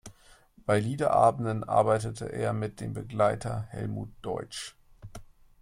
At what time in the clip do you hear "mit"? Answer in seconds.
2.53-2.79